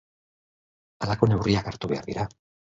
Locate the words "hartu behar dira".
1.73-2.27